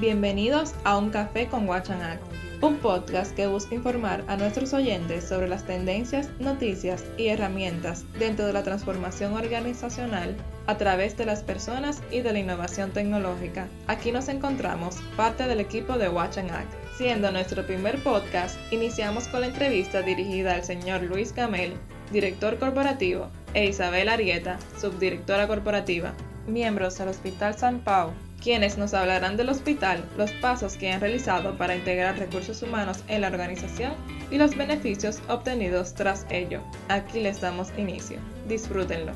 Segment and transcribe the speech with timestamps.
[0.00, 2.22] Bienvenidos a Un Café con Act,
[2.62, 8.46] un podcast que busca informar a nuestros oyentes sobre las tendencias, noticias y herramientas dentro
[8.46, 10.34] de la transformación organizacional
[10.66, 13.68] a través de las personas y de la innovación tecnológica.
[13.88, 16.72] Aquí nos encontramos parte del equipo de Watch Act.
[16.96, 21.74] Siendo nuestro primer podcast, iniciamos con la entrevista dirigida al señor Luis Gamel,
[22.10, 26.14] director corporativo, e Isabel Arieta, subdirectora corporativa,
[26.46, 31.56] miembros del Hospital San Pau, quienes nos hablarán del hospital, los pasos que han realizado
[31.56, 33.92] para integrar recursos humanos en la organización
[34.30, 36.60] y los beneficios obtenidos tras ello.
[36.88, 38.18] Aquí les damos inicio.
[38.48, 39.12] Disfrútenlo.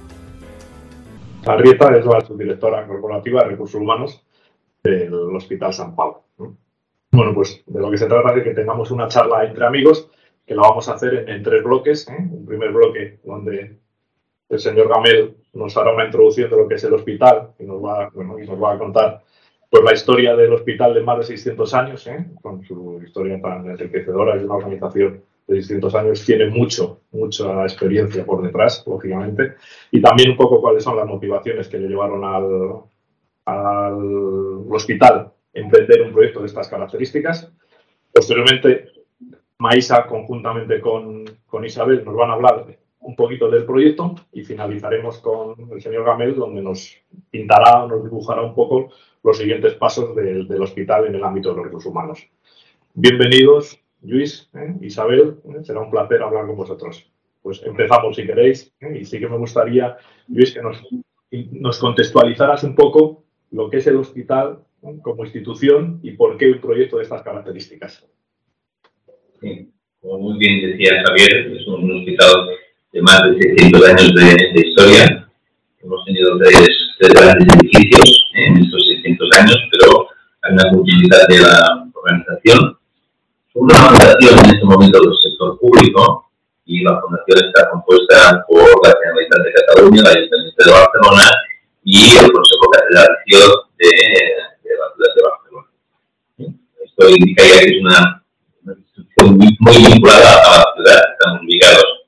[1.47, 4.25] Arrieta es la subdirectora corporativa de recursos humanos
[4.83, 6.25] del Hospital San Pablo.
[7.11, 10.11] Bueno, pues de lo que se trata es de que tengamos una charla entre amigos,
[10.47, 12.07] que la vamos a hacer en, tres bloques.
[12.09, 13.79] Un primer bloque donde
[14.49, 17.83] el señor Gamel nos hará una introducción de lo que es el hospital y nos
[17.83, 19.23] va, bueno, y nos va a contar
[19.71, 22.27] pues, la historia del hospital de más de 600 años, ¿eh?
[22.43, 24.37] con su historia tan enriquecedora.
[24.37, 29.55] Es una organización de 600 años, tiene mucho, mucha experiencia por detrás, lógicamente,
[29.91, 32.83] y también un poco cuáles son las motivaciones que le llevaron al,
[33.45, 37.53] al hospital emprender un proyecto de estas características.
[38.13, 38.93] Posteriormente,
[39.59, 44.43] Maísa, conjuntamente con, con Isabel, nos van a hablar de un poquito del proyecto y
[44.43, 46.97] finalizaremos con el señor Gamel, donde nos
[47.31, 48.91] pintará, nos dibujará un poco
[49.23, 52.27] los siguientes pasos del, hospital en el ámbito de los recursos humanos.
[52.95, 54.75] Bienvenidos, Luis, ¿eh?
[54.81, 55.65] Isabel, ¿eh?
[55.65, 57.11] será un placer hablar con vosotros.
[57.43, 58.99] Pues empezamos si queréis, ¿eh?
[59.01, 59.97] y sí que me gustaría,
[60.29, 60.83] Luis, que nos,
[61.31, 64.61] nos contextualizaras un poco lo que es el hospital
[65.03, 68.07] como institución y por qué un proyecto de estas características.
[70.01, 72.49] Como muy bien decía Javier, es un hospital
[72.95, 75.29] de más de 600 años de, historia.
[75.83, 76.69] Hemos tenido tres,
[77.01, 80.09] grandes edificios en estos 600 años, pero
[80.43, 82.79] hay una continuidad de la organización.
[83.55, 86.31] Una fundación en este momento del sector público
[86.67, 91.31] y la fundación está compuesta por la Generalitat de Cataluña, la Ayuntamiento de Barcelona
[91.83, 95.67] y el Consejo Catedrático de, de la ciudad de Barcelona.
[96.85, 98.25] Esto indica ya que es una,
[98.63, 102.05] una institución muy, muy vinculada a la ciudad, estamos ligados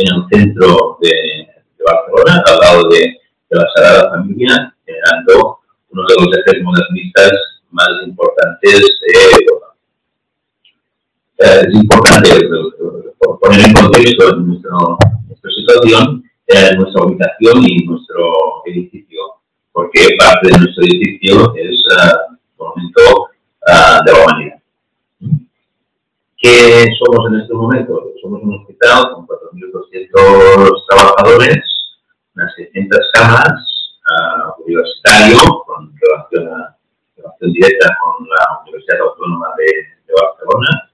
[0.00, 1.48] en el centro de,
[1.84, 3.16] Barcelona, al lado de,
[3.50, 5.58] la Sagrada Familia, generando
[5.90, 7.32] uno de los ejes modernistas
[7.70, 9.74] más importantes de Europa.
[11.38, 12.30] Eh, es importante
[13.40, 19.18] poner en contexto nuestra situación, eh, nuestra ubicación y nuestro edificio,
[19.72, 23.30] porque parte de nuestro edificio es uh, monumento
[23.66, 24.56] uh, de la humanidad.
[26.36, 28.09] ¿Qué somos en este momento?
[28.30, 31.64] Somos un hospital con 4.200 trabajadores,
[32.36, 35.36] unas 600 camas, uh, universitario,
[35.66, 36.76] con relación,
[37.16, 39.64] relación, directa con la Universidad Autónoma de,
[40.06, 40.92] de, Barcelona,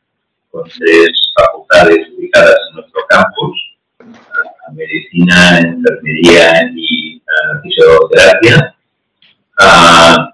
[0.50, 8.74] con tres facultades ubicadas en nuestro campus, uh, medicina, enfermería y uh, fisioterapia,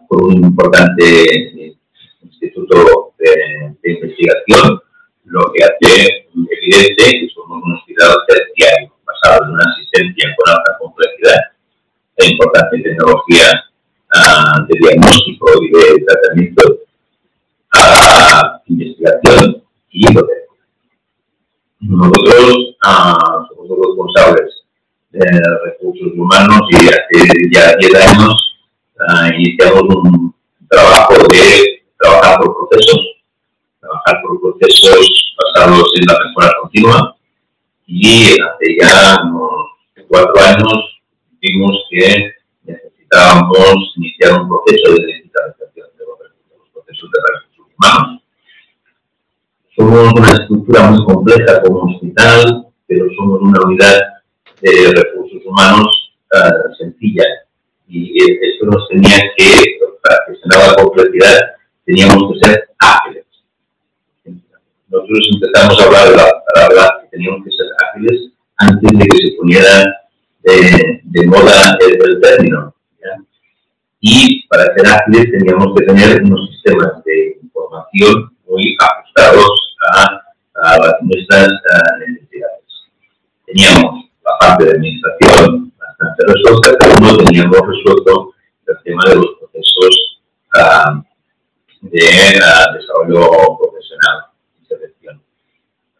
[0.06, 1.66] con un importante
[2.22, 4.80] instituto de, de investigación
[5.24, 10.78] lo que hace evidente que somos un hospital terciario, basado en una asistencia con alta
[10.78, 11.40] complejidad
[12.16, 13.64] e importante tecnología
[14.14, 16.62] uh, de diagnóstico y de tratamiento,
[17.74, 20.56] uh, investigación y protección.
[21.80, 24.54] Nosotros uh, somos los responsables
[25.10, 28.48] de recursos humanos y hace ya 10 años
[29.36, 30.34] iniciamos un
[30.68, 33.12] trabajo de trabajar por procesos
[33.82, 35.21] trabajar por procesos
[35.54, 37.16] basados en la mejora continua
[37.86, 39.52] y hace ya unos
[40.08, 41.02] cuatro años
[41.40, 42.32] vimos que
[42.64, 48.22] necesitábamos iniciar un proceso de digitalización de los, procesos de recursos humanos.
[49.76, 54.00] Somos una estructura muy compleja como hospital, pero somos una unidad
[54.60, 57.24] de recursos humanos uh, sencilla.
[57.88, 61.38] Y esto nos tenía que, para gestionar la complejidad,
[61.84, 63.21] teníamos que ser ágiles
[64.92, 69.16] nosotros empezamos a hablar de la palabra que teníamos que ser ágiles antes de que
[69.16, 69.84] se poniera
[70.42, 72.74] de, moda el, término.
[74.00, 80.18] Y para ser ágiles teníamos que tener unos sistemas de información muy ajustados a,
[81.00, 81.48] nuestras
[81.98, 82.62] necesidades.
[83.46, 88.34] Teníamos la parte de administración bastante resuelta, pero no teníamos resuelto
[88.66, 90.20] el tema de los procesos
[90.54, 91.02] ah,
[91.80, 94.31] de ah, desarrollo profesional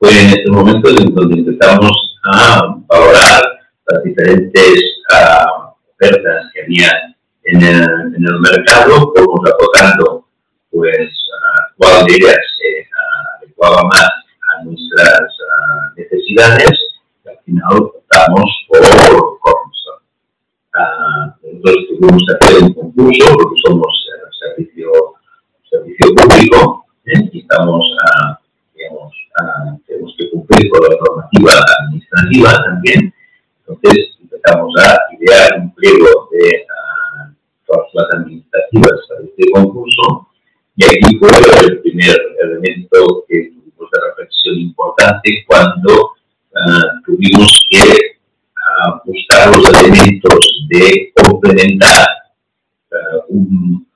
[0.03, 3.41] fue en este momento en donde empezamos a valorar
[3.87, 4.83] las diferentes
[5.13, 7.15] uh, ofertas que había
[7.45, 10.27] en el, en el mercado, fuimos aplicando
[10.71, 11.09] pues
[11.77, 12.89] cuál de ellas se
[13.39, 14.11] adecuaba más
[14.49, 15.21] a nuestras
[15.97, 16.73] necesidades
[17.25, 18.81] y al final optamos por
[19.39, 20.03] Cornerstone.
[21.43, 24.07] nosotros tuvimos que hacer un concurso porque somos
[24.41, 24.91] servicio,
[25.71, 27.31] servicio público ¿eh?
[27.33, 27.87] y estamos,
[28.75, 29.13] digamos,
[29.87, 30.97] tenemos que cumplir con la
[31.39, 33.15] administrativa también.
[33.67, 36.67] Entonces empezamos a idear un pliego de
[37.67, 40.29] cláusulas administrativas para este concurso
[40.77, 41.29] y aquí fue
[41.67, 48.17] el primer elemento que tuvimos de reflexión importante cuando uh, tuvimos que
[48.57, 52.07] uh, buscar los elementos de complementar
[52.91, 53.87] uh, un,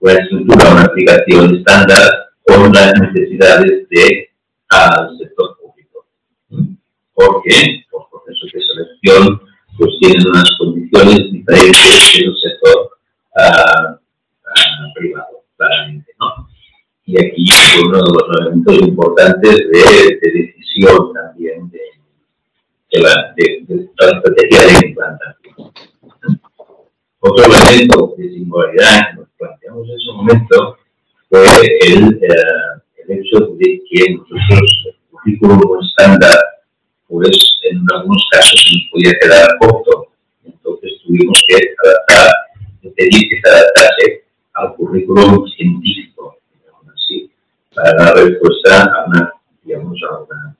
[0.00, 4.28] una estructura, una aplicación estándar con las necesidades del
[5.18, 5.53] sector público.
[7.14, 7.84] ¿Por qué?
[7.92, 9.40] Los procesos de selección
[9.78, 12.90] pues tienen unas condiciones diferentes que el sector
[14.94, 16.12] privado, claramente.
[16.20, 16.48] ¿no?
[17.06, 17.44] Y aquí
[17.84, 25.72] uno de los elementos importantes de, decisión también de, la, estrategia de implantación.
[27.18, 30.76] Otro elemento de singularidad que nos planteamos en ese momento
[31.28, 31.44] fue
[31.86, 36.38] el, eh, el hecho de que nosotros el currículum estándar,
[37.08, 40.08] pues en algunos casos se nos podía quedar corto.
[40.44, 42.34] Entonces tuvimos que adaptar,
[42.96, 44.24] pedir que se adaptase
[44.54, 46.38] al currículum científico,
[46.94, 47.30] así,
[47.74, 50.56] para dar respuesta a una, digamos, a una,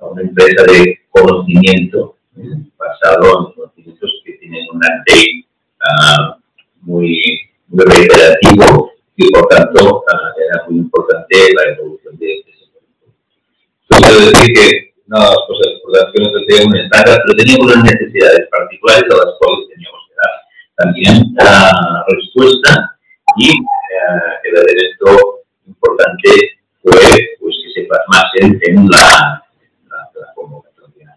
[0.00, 2.42] a una empresa de conocimiento ¿eh?
[2.76, 5.46] basado en conocimientos que tienen un update
[5.80, 6.40] uh,
[6.82, 7.22] muy,
[7.68, 7.84] muy
[9.18, 12.82] y por tanto uh, era muy importante la evolución de este sector.
[13.88, 17.36] Entonces, quiero decir que una de las cosas importantes que nosotros teníamos un estándar, pero
[17.36, 20.34] teníamos unas necesidades particulares a las cuales teníamos que dar
[20.76, 22.98] también la respuesta
[23.36, 26.30] y eh, el elemento importante
[26.82, 27.00] fue
[27.40, 29.42] pues, que se plasmasen en la,
[29.90, 31.16] la, la convocatoria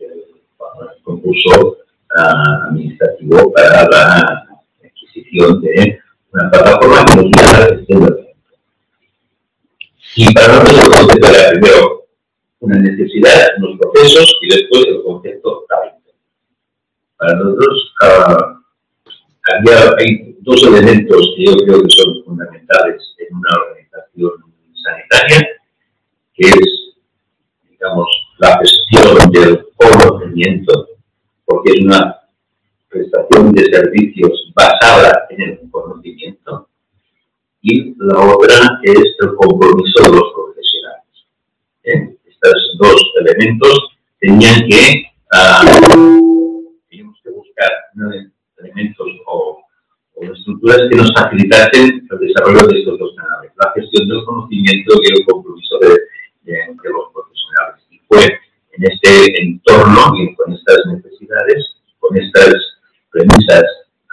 [0.00, 1.78] el concurso
[2.16, 4.46] uh, administrativo para la
[4.84, 6.00] adquisición de
[6.32, 8.26] una plataforma nos del evento.
[10.18, 11.85] Y para nosotros primero
[12.76, 16.10] una necesidad, unos procesos y después el concepto talento.
[17.16, 18.56] Para nosotros uh,
[19.52, 24.32] había, hay dos elementos que yo creo que son fundamentales en una organización
[24.84, 25.48] sanitaria,
[26.34, 26.94] que es,
[27.70, 28.08] digamos,
[28.38, 30.88] la gestión del conocimiento,
[31.44, 32.20] porque es una
[32.88, 36.68] prestación de servicios basada en el conocimiento,
[37.62, 40.32] y la otra es el compromiso de los
[42.78, 47.70] dos elementos tenían que, uh, teníamos que buscar
[48.58, 49.62] elementos o,
[50.14, 54.94] o, estructuras que nos facilitasen el desarrollo de estos dos canales, la gestión del conocimiento
[55.02, 57.82] y el compromiso de, de, de los profesionales.
[57.90, 62.54] Y fue en este entorno y con estas necesidades, con estas
[63.10, 63.64] premisas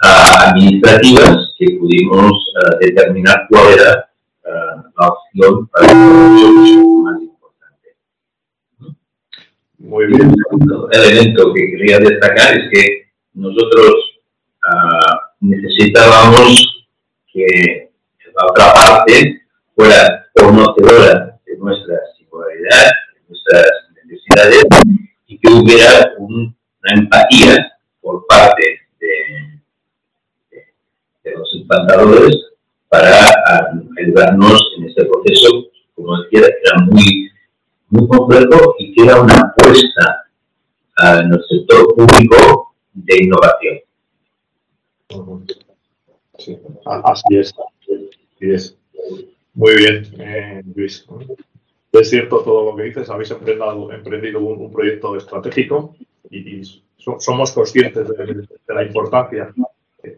[0.02, 4.08] uh, administrativas que pudimos uh, determinar cuál era
[4.98, 7.33] la opción para más importante.
[10.08, 10.34] Muy.
[10.92, 13.04] El elemento que quería destacar es que
[13.34, 13.94] nosotros
[14.66, 16.84] uh, necesitábamos
[17.32, 17.90] que
[18.34, 19.42] la otra parte
[19.74, 23.70] fuera conocedora de nuestra singularidad, de nuestras
[24.04, 24.64] necesidades
[25.26, 29.60] y que hubiera un, una empatía por parte de,
[31.36, 32.36] los implantadores
[32.88, 37.30] para uh, ayudarnos en este proceso, como decía, era muy,
[37.94, 40.26] muy complejo y que una apuesta
[40.98, 43.78] uh, en el sector público de innovación.
[46.38, 47.54] Sí, así es.
[48.36, 48.76] Así es.
[49.54, 51.06] Muy bien, eh, Luis.
[51.92, 55.94] Es cierto todo lo que dices, habéis emprendido, emprendido un, proyecto estratégico
[56.28, 56.64] y, y
[56.96, 59.54] so, somos conscientes de, la importancia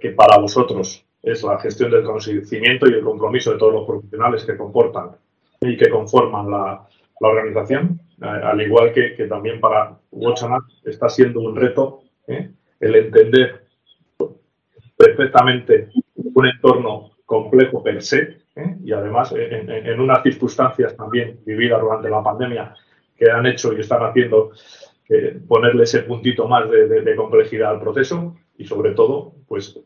[0.00, 4.44] que para vosotros es la gestión del conocimiento y el compromiso de todos los profesionales
[4.44, 5.10] que comportan
[5.60, 6.86] y que conforman la,
[7.20, 12.50] la organización, eh, al igual que, que, también para Watchana está siendo un reto ¿eh?
[12.80, 13.66] el entender
[14.96, 18.76] perfectamente un entorno complejo per se ¿eh?
[18.82, 22.74] y además en, unas circunstancias también vividas durante la pandemia
[23.16, 24.52] que han hecho y están haciendo
[25.46, 29.78] ponerle ese puntito más de, complejidad al proceso y sobre todo pues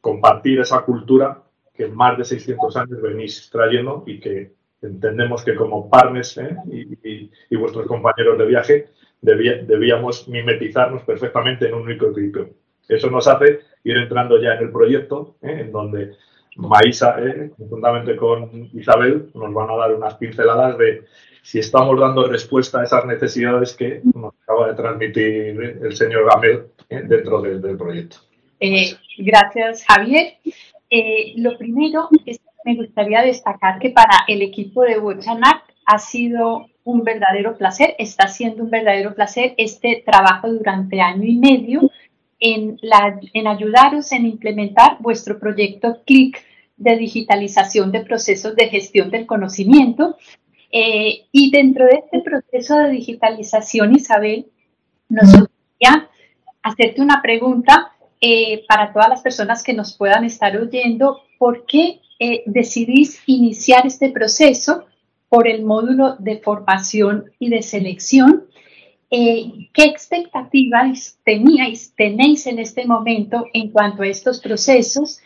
[0.00, 1.42] compartir esa cultura
[1.74, 6.56] que más de 600 años venís trayendo y que entendemos que como partners ¿eh?
[6.70, 8.88] y, y, y, vuestros compañeros de viaje
[9.20, 12.46] debía, debíamos mimetizarnos perfectamente en un único equipo.
[12.88, 15.58] Eso nos hace ir entrando ya en el proyecto, ¿eh?
[15.60, 16.14] en donde
[16.56, 21.04] Maísa, eh, juntamente con Isabel, nos van a dar unas pinceladas de
[21.42, 26.66] si estamos dando respuesta a esas necesidades que nos acaba de transmitir el señor Gamel
[26.88, 28.16] eh, dentro del proyecto.
[29.18, 30.34] Gracias, Javier.
[31.36, 37.02] lo primero es me gustaría destacar que para el equipo de Bochanac ha sido un
[37.02, 41.90] verdadero placer, está siendo un verdadero placer este trabajo durante año y medio
[42.38, 46.44] en, la, en ayudaros en implementar vuestro proyecto CLIC
[46.76, 50.18] de digitalización de procesos de gestión del conocimiento.
[50.70, 54.46] Eh, y dentro de este proceso de digitalización, Isabel,
[55.08, 56.10] nos gustaría
[56.62, 61.22] hacerte una pregunta eh, para todas las personas que nos puedan estar oyendo.
[61.38, 64.86] ¿Por qué eh, decidís iniciar este proceso
[65.28, 68.44] por el módulo de formación y de selección?
[69.10, 75.20] Eh, ¿Qué expectativas teníais, tenéis en este momento en cuanto a estos procesos?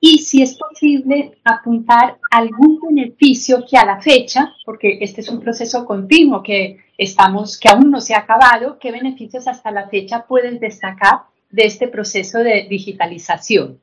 [0.00, 5.40] Y si es posible apuntar algún beneficio que a la fecha, porque este es un
[5.40, 10.24] proceso continuo que estamos, que aún no se ha acabado, ¿qué beneficios hasta la fecha
[10.26, 13.80] puedes destacar de este proceso de digitalización?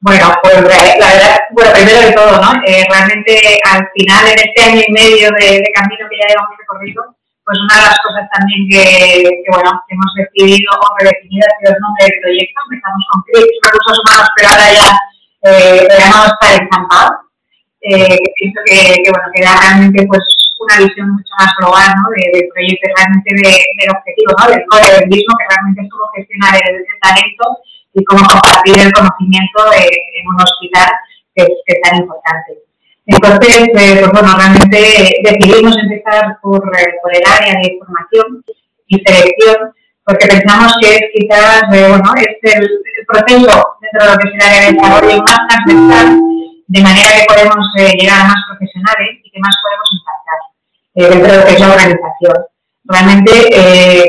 [0.00, 2.52] Bueno, pues la verdad, bueno, primero de todo, ¿no?
[2.66, 6.56] Eh, realmente al final, en este año y medio de, de camino que ya llevamos
[6.58, 9.22] recorrido, pues una de las cosas también que,
[9.54, 12.58] bueno, hemos decidido o redefinido ha sido el nombre del proyecto.
[12.66, 14.88] Empezamos con CRIPS, Recursos Humanos, pero ahora ya
[15.46, 17.10] eh, lo llamamos para Estampado,
[17.86, 20.26] eh, que pienso que, que, bueno, que da realmente pues
[20.58, 22.06] una visión mucho más global ¿no?
[22.18, 24.44] de, del proyecto, realmente de, del objetivo, ¿no?
[24.50, 27.46] del mismo, que realmente es cómo gestionar el, el talento
[27.96, 30.92] y cómo compartir el conocimiento de, en un hospital
[31.34, 32.52] que que es tan importante.
[33.06, 38.44] Entonces, eh, pues bueno, realmente decidimos empezar por, eh, por, el área de formación
[38.88, 39.72] y selección,
[40.04, 42.68] porque pensamos que es quizás, eh, bueno, es el,
[43.06, 46.20] proceso dentro de lo que es el área de desarrollo más transversal,
[46.66, 50.40] de manera que podemos llegar a más profesionales y que más podemos impactar
[50.94, 52.55] dentro de lo que es la organización.
[52.88, 53.32] Realmente,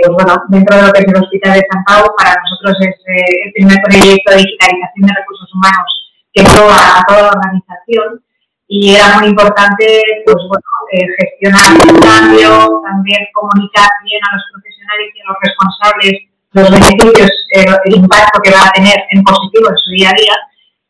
[0.03, 2.95] pues bueno, dentro de lo que es el Hospital de San Pablo, para nosotros es
[3.07, 8.21] el primer proyecto de digitalización de recursos humanos que lleva a toda la organización
[8.67, 14.43] y era muy importante pues bueno eh, gestionar el cambio, también comunicar bien a los
[14.53, 16.13] profesionales y a los responsables
[16.51, 20.19] los beneficios, eh, el impacto que va a tener en positivo en su día a
[20.19, 20.35] día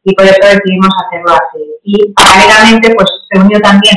[0.04, 1.60] y por eso decidimos hacerlo así.
[1.84, 3.96] Y paralelamente pues se unió también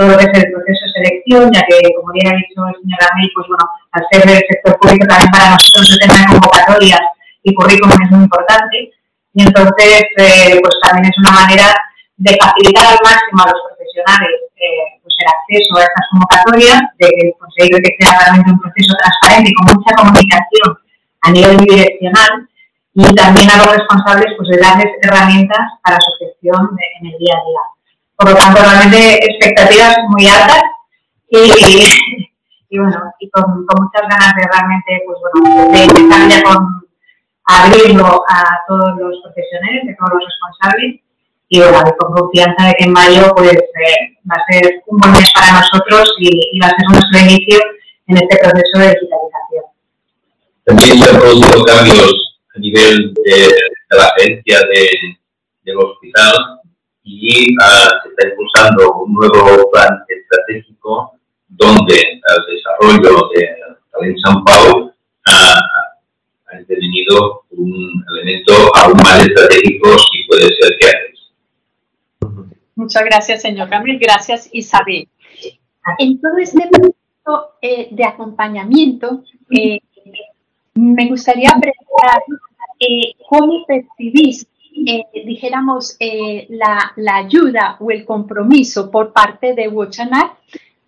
[0.00, 2.80] todo lo que es el proceso de selección, ya que como bien ha dicho el
[2.80, 6.26] señor Amel, pues bueno, al ser del sector público también para nosotros el tema de
[6.32, 7.04] convocatorias
[7.44, 8.76] y currículum es muy importante
[9.34, 11.68] y entonces eh, pues también es una manera
[12.16, 17.36] de facilitar al máximo a los profesionales eh, pues el acceso a estas convocatorias, de
[17.36, 20.68] conseguir que sea realmente un proceso transparente con mucha comunicación
[21.20, 22.48] a nivel direccional
[22.96, 27.36] y también a los responsables pues de darles herramientas para su gestión en el día
[27.36, 27.79] a día.
[28.20, 30.60] Por lo tanto, realmente expectativas muy altas
[31.30, 36.86] y, bueno, y con, muchas ganas de realmente, pues bueno, de ya con
[37.46, 41.00] abrirlo a todos los profesionales, a todos los responsables
[41.48, 45.12] y bueno, con confianza de que en mayo pues, eh, va a ser un buen
[45.12, 47.58] mes para nosotros y, va a ser nuestro inicio
[48.06, 49.64] en este proceso de digitalización.
[50.64, 53.48] También se han producido cambios a nivel de,
[53.96, 54.90] la agencia de,
[55.64, 56.60] del hospital
[57.12, 63.48] y uh, se está impulsando un nuevo plan estratégico donde el desarrollo de
[63.90, 64.94] Talent San Paulo
[65.26, 65.60] ha,
[66.58, 71.10] intervenido un elemento aún más estratégico si puede ser que
[72.76, 73.98] Muchas gracias, señor Gabriel.
[74.00, 75.06] Gracias, Isabel.
[75.98, 79.80] En todo este proceso de acompañamiento, eh,
[80.74, 82.22] me gustaría preguntar
[82.80, 84.46] eh, cómo percibís,
[85.24, 85.96] dijéramos,
[86.48, 90.32] la, la, ayuda o el compromiso por parte de Wochanar,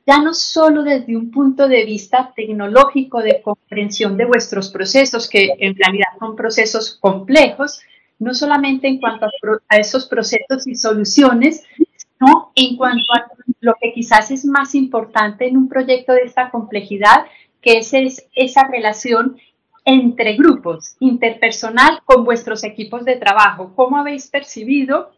[0.07, 5.55] ya no solo desde un punto de vista tecnológico de comprensión de vuestros procesos, que
[5.59, 7.81] en realidad son procesos complejos,
[8.19, 9.27] no solamente en cuanto
[9.69, 13.27] a, esos procesos y soluciones, sino en cuanto a
[13.61, 17.27] lo que quizás es más importante en un proyecto de esta complejidad,
[17.61, 17.93] que es,
[18.35, 19.37] esa relación
[19.85, 23.73] entre grupos, interpersonal con vuestros equipos de trabajo.
[23.75, 25.12] ¿Cómo habéis percibido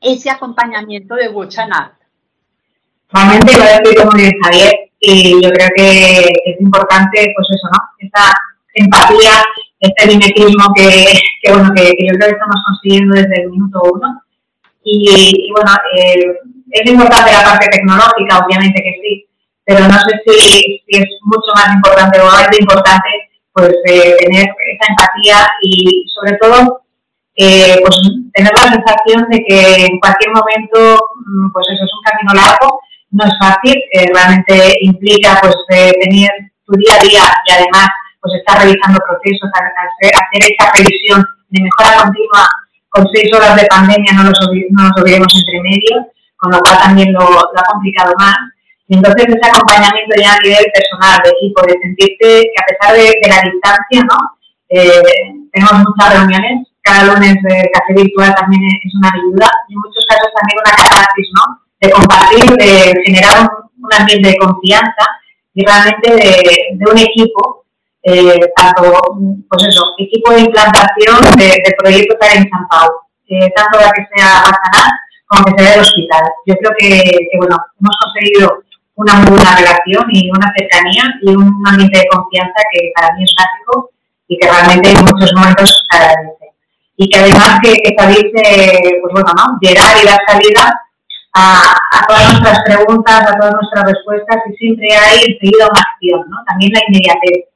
[0.00, 1.92] ese acompañamiento de Bochanat?
[3.12, 7.78] Realmente lo he como bien Javier y yo creo que es importante, pues eso, ¿no?
[7.98, 8.34] Esa
[8.74, 9.42] empatía
[9.80, 11.12] este mimetismo que,
[11.42, 14.22] que bueno, que, que, yo creo que estamos consiguiendo desde el minuto uno.
[14.84, 16.36] Y, y bueno, eh,
[16.70, 19.26] es importante la parte tecnológica, obviamente que sí,
[19.64, 23.08] pero no sé si, si es mucho más importante o algo importante
[23.52, 26.82] pues eh, tener esa empatía y sobre todo
[27.36, 27.96] eh, pues
[28.34, 32.80] tener la sensación de que en cualquier momento, mm, pues eso es un camino largo,
[33.10, 36.30] no es fácil, eh, realmente implica pues tener
[36.66, 37.88] tu día a día y además
[38.20, 42.46] pues estar revisando procesos, hacer, esa revisión de mejora continua
[42.90, 44.38] con seis horas de pandemia, no nos,
[44.70, 48.36] no nos olvidemos entre medio, con lo cual también lo, ha complicado más.
[48.90, 53.28] Entonces ese acompañamiento ya a nivel personal, de equipo, de sentirte que a pesar de,
[53.30, 54.18] la distancia, ¿no?
[54.68, 55.02] Eh,
[55.52, 60.04] tenemos muchas reuniones, cada lunes de café virtual también es una ayuda y en muchos
[60.08, 61.62] casos también una catarsis, ¿no?
[61.80, 65.04] De compartir, de generar un, ambiente de confianza
[65.54, 67.64] y realmente de, un equipo
[68.02, 68.92] eh, tanto,
[69.48, 72.90] pues eso, equipo de implantación de, de proyecto para en San Pau,
[73.28, 76.22] eh, tanto la que sea Guasaná como que sea el hospital.
[76.46, 78.62] Yo creo que, bueno, hemos conseguido
[79.00, 83.24] una muy buena relación y una cercanía y un ambiente de confianza que para mí
[83.24, 83.90] es básico
[84.28, 86.52] y que realmente en muchos momentos se agradece.
[86.96, 89.58] Y que además que, que sabéis, pues bueno, ¿no?
[89.60, 90.68] llegar y dar salida
[91.32, 96.20] a, a, todas nuestras preguntas, a todas nuestras respuestas y siempre hay enseguida una acción,
[96.28, 96.36] ¿no?
[96.46, 97.48] También la inmediatez.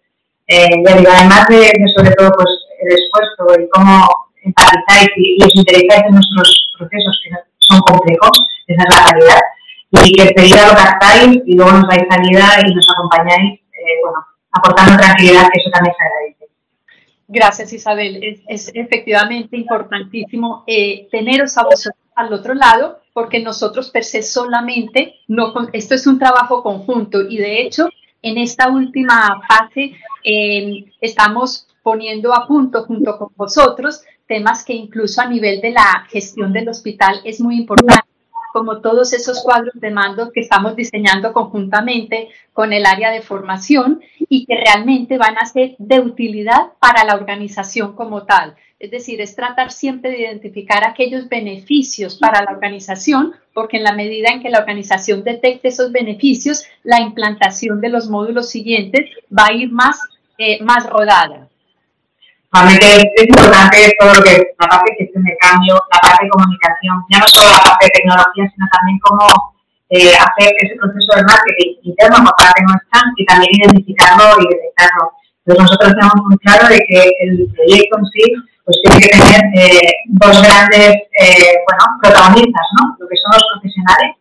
[0.47, 2.49] Eh, además de, sobre todo pues,
[2.81, 4.09] el esfuerzo y cómo
[4.43, 9.41] empatizáis y, os interesáis en nuestros procesos que son complejos, esa es la realidad,
[10.03, 14.19] y que enseguida lo captáis y luego nos dais salida y nos acompañáis, eh, bueno,
[14.53, 16.49] aportando tranquilidad, que eso también se agradece.
[17.29, 23.91] Gracias Isabel, es, es efectivamente importantísimo eh, teneros a vosotros al otro lado, porque nosotros
[23.91, 27.89] per se solamente, no, esto es un trabajo conjunto y de hecho
[28.23, 29.93] en esta última fase
[30.25, 36.07] eh, estamos poniendo a punto junto con vosotros temas que incluso a nivel de la
[36.09, 38.09] gestión del hospital es muy importante,
[38.55, 44.01] como todos esos cuadros de mando que estamos diseñando conjuntamente con el área de formación
[44.29, 48.55] y que realmente van a ser de utilidad para la organización como tal.
[48.79, 53.97] Es decir, es tratar siempre de identificar aquellos beneficios para la organización, porque en la
[53.97, 59.47] medida en que la organización detecte esos beneficios, la implantación de los módulos siguientes va
[59.47, 59.99] a ir más,
[60.39, 61.49] eh, más rodada.
[62.55, 62.87] Realmente
[63.17, 66.31] es importante todo lo que es la parte de gestión de cambio, la parte de
[66.31, 69.27] comunicación, ya no solo la parte de tecnología, sino también cómo
[69.91, 75.19] eh, hacer ese proceso de marketing interno por parte nuestra y también identificarlo y detectarlo.
[75.43, 78.25] Entonces nosotros tenemos muy claro de que el proyecto en sí
[78.65, 82.97] pues tiene que tener eh, dos grandes eh, bueno, protagonistas, ¿no?
[83.03, 84.15] Lo que son los profesionales,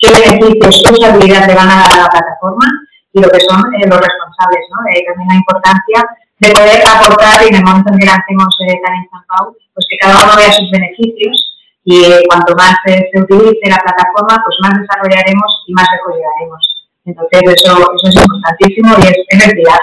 [0.00, 2.66] qué beneficios, qué usabilidad le van a dar a la plataforma
[3.12, 4.88] y lo que son eh, los responsables, ¿no?
[4.88, 5.98] También la importancia
[6.48, 9.86] de poder aportar y en el momento en que lancemos eh, en San Pau, pues
[9.88, 11.54] que cada uno vea sus beneficios
[11.84, 16.88] y cuanto más se utilice la plataforma, pues más desarrollaremos y más recogeremos.
[17.04, 19.80] Entonces eso, eso es importantísimo y es, es el pilar.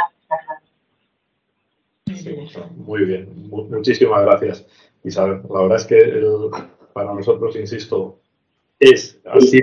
[2.78, 4.66] muy bien, muchísimas gracias,
[5.04, 5.42] Isabel.
[5.50, 5.98] La verdad es que
[6.94, 8.20] para nosotros, insisto,
[8.80, 9.62] es así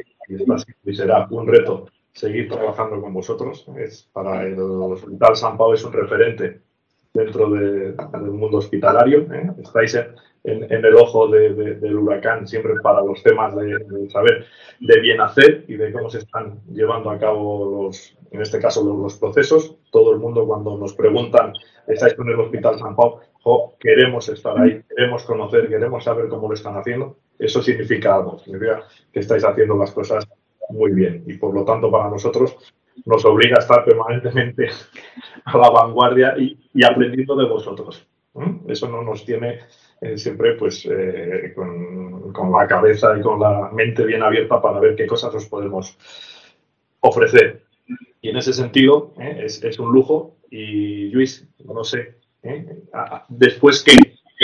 [0.85, 3.67] y será un reto seguir trabajando con vosotros.
[3.79, 6.68] Es para el Hospital San Pau es un referente
[7.19, 7.95] dentro del
[8.31, 9.21] mundo hospitalario.
[9.33, 9.51] ¿eh?
[9.63, 14.47] Estáis en, el ojo del huracán siempre para los temas de, saber
[14.81, 18.83] de bien hacer y de cómo se están llevando a cabo los, en este caso
[18.85, 19.77] los, procesos.
[19.91, 21.53] Todo el mundo cuando nos preguntan,
[21.87, 23.21] estáis con el Hospital San Pau,
[23.81, 27.17] queremos estar ahí, queremos conocer, queremos saber cómo lo están haciendo.
[27.39, 30.27] Eso significa algo, significa que estáis haciendo las cosas
[30.71, 32.57] muy bien y por lo tanto para nosotros
[33.05, 34.69] nos obliga a estar permanentemente
[35.45, 38.07] a la vanguardia y, aprendiendo de vosotros.
[38.69, 39.61] Eso no nos tiene
[40.01, 44.95] eh, siempre pues eh, con, la cabeza y con la mente bien abierta para ver
[44.95, 45.99] qué cosas os podemos
[47.01, 47.65] ofrecer.
[48.21, 50.37] Y en ese sentido eh, es, un lujo.
[50.51, 52.17] Y Luis, no sé,
[53.29, 53.97] después qué,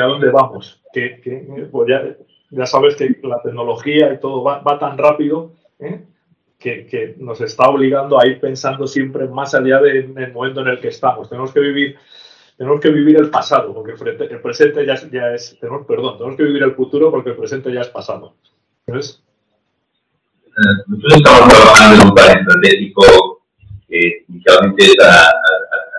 [0.02, 4.98] a dónde vamos, que, pues ya, sabes que la tecnología y todo va, va tan
[4.98, 5.52] rápido
[6.58, 10.88] que, nos está obligando a ir pensando siempre más allá del momento en el que
[10.88, 11.28] estamos.
[11.28, 11.96] Tenemos que vivir,
[12.56, 16.44] tenemos que vivir el pasado, porque el, presente ya, ya es, tenemos, perdón, tenemos que
[16.44, 18.34] vivir el futuro porque el presente ya es pasado.
[18.86, 19.22] ¿Ves?
[20.46, 23.42] Eh, nosotros estamos trabajando en un plan estratégico
[23.88, 25.32] que inicialmente es a,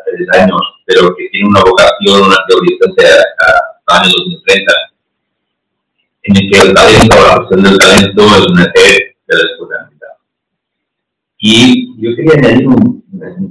[0.06, 4.74] tres años, pero que tiene una vocación, una teoría hasta el año 2030,
[6.24, 9.90] en el que el talento, la cuestión del talento es un eje de la escuela
[11.48, 13.06] y yo quería añadir un,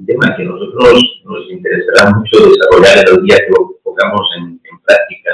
[0.05, 5.31] tema que a nosotros nos interesará mucho desarrollar el día que lo pongamos en, práctica.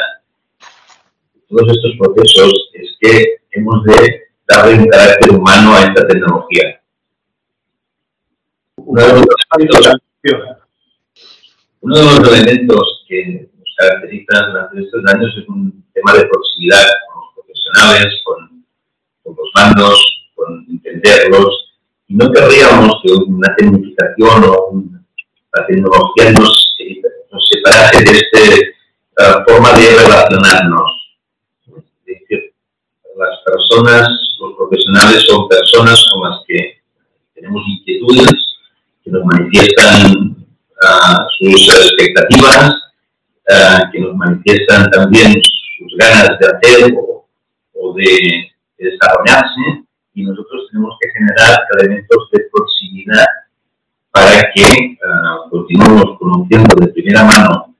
[1.49, 6.81] Todos estos procesos es que hemos de darle un carácter humano a esta tecnología.
[8.77, 9.03] Uno
[11.97, 17.23] de los elementos que nos caracteriza durante estos años es un tema de proximidad con
[17.23, 18.65] los profesionales, con,
[19.25, 21.70] con los mandos, con entenderlos.
[22.11, 24.83] No querríamos que una tecnificación o
[25.55, 26.77] la tecnología nos,
[27.31, 30.91] nos separase de esta forma de relacionarnos.
[31.69, 32.53] Es decir,
[33.17, 34.09] las personas,
[34.41, 36.81] los profesionales son personas con las que
[37.33, 38.35] tenemos inquietudes,
[39.05, 40.37] que nos manifiestan
[40.83, 42.75] uh, sus expectativas,
[43.51, 45.33] uh, que nos manifiestan también
[45.79, 49.85] sus ganas de hacer o, de, desarrollarse
[50.21, 53.27] y nosotros tenemos que generar elementos de proximidad
[54.11, 57.75] para que uh, continuemos conociendo de primera mano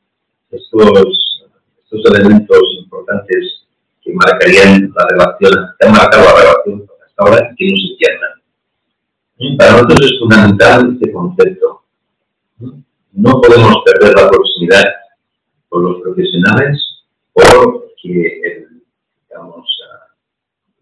[0.51, 1.45] estos,
[1.85, 3.67] estos elementos importantes
[4.03, 9.59] que marcarían la relación, que han marcado la relación hasta ahora y que nos entiendan.
[9.59, 11.83] Para nosotros es fundamental este concepto.
[13.13, 14.85] No podemos perder la proximidad
[15.69, 18.83] con los profesionales porque el
[19.29, 19.69] digamos,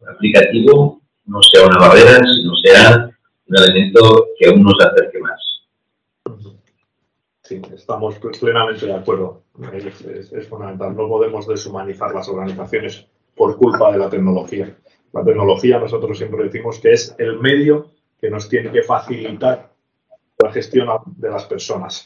[0.09, 0.98] aplicativo
[1.29, 3.11] no sea una barrera, sino sea
[3.47, 5.41] un elemento que aún nos acerque más.
[7.43, 9.43] Sí, estamos plenamente de acuerdo.
[9.73, 10.95] Es, es, es, fundamental.
[10.95, 14.77] No podemos deshumanizar las organizaciones por culpa de la tecnología.
[15.13, 19.71] La tecnología, nosotros siempre decimos que es el medio que nos tiene que facilitar
[20.39, 22.05] la gestión de las personas.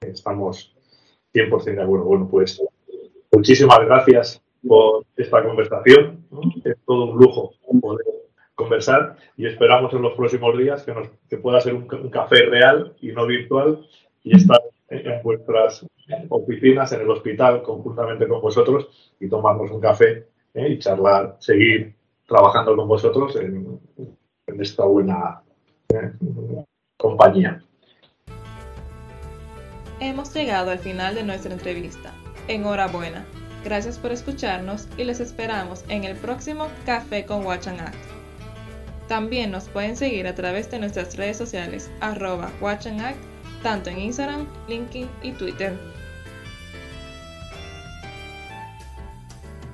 [0.00, 0.74] Estamos
[1.32, 2.04] 100% de acuerdo.
[2.04, 2.60] Bueno, pues
[3.30, 6.24] muchísimas gracias por esta conversación.
[6.64, 8.06] Es todo un lujo poder
[8.54, 12.46] conversar y esperamos en los próximos días que, nos, que pueda ser un, un, café
[12.46, 13.86] real y no virtual
[14.22, 15.86] y estar en vuestras
[16.28, 20.68] oficinas, en el hospital, conjuntamente con vosotros y tomarnos un café ¿eh?
[20.68, 21.94] y charlar, seguir
[22.26, 23.80] trabajando con vosotros en,
[24.46, 25.42] en esta buena
[25.88, 26.12] ¿eh?
[26.96, 27.62] compañía.
[30.00, 32.12] Hemos llegado al final de nuestra entrevista.
[32.48, 33.24] Enhorabuena.
[33.64, 37.94] Gracias por escucharnos y les esperamos en el próximo Café con Watch and Act.
[39.08, 42.86] También nos pueden seguir a través de nuestras redes sociales arroba Watch
[43.62, 45.91] tanto en Instagram, LinkedIn y Twitter.